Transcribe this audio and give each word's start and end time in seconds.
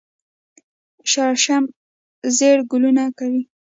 شړشم 1.11 1.63
ژیړ 2.35 2.57
ګلونه 2.71 3.03
کوي 3.17 3.43